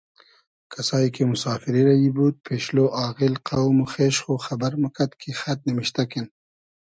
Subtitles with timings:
[0.71, 5.59] کئسایی کی موسافیری رئیی بود پېشلۉ آغیل قۆم و خېش خو خئبئر موکئد کی خئد
[5.67, 6.27] نیمشتۂ کین